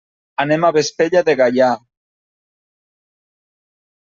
Anem 0.43 0.63
a 0.69 0.71
Vespella 0.77 1.21
de 1.27 1.35
Gaià. 1.41 1.67